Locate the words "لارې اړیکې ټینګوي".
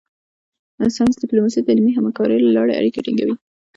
2.57-3.35